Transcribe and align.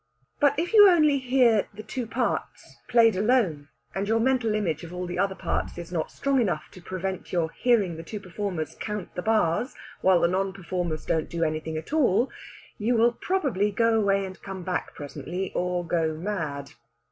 But 0.39 0.57
if 0.57 0.73
you 0.73 0.89
only 0.89 1.19
hear 1.19 1.67
the 1.75 1.83
two 1.83 2.07
parts, 2.07 2.77
played 2.89 3.15
alone, 3.15 3.67
and 3.93 4.07
your 4.07 4.19
mental 4.19 4.55
image 4.55 4.83
of 4.83 4.91
all 4.91 5.05
the 5.05 5.19
other 5.19 5.35
parts 5.35 5.77
is 5.77 5.91
not 5.91 6.09
strong 6.09 6.41
enough 6.41 6.63
to 6.71 6.81
prevent 6.81 7.31
your 7.31 7.51
hearing 7.51 7.95
the 7.97 8.01
two 8.03 8.19
performers 8.19 8.75
count 8.79 9.13
the 9.13 9.21
bars 9.21 9.75
while 10.01 10.19
the 10.19 10.27
non 10.27 10.53
performers 10.53 11.05
don't 11.05 11.29
do 11.29 11.43
anything 11.43 11.77
at 11.77 11.93
all, 11.93 12.31
you 12.79 12.95
will 12.95 13.11
probably 13.13 13.69
go 13.71 13.93
away 13.93 14.25
and 14.25 14.41
come 14.41 14.63
back 14.63 14.95
presently, 14.95 15.53
or 15.53 15.85
go 15.85 16.15
mad. 16.15 16.71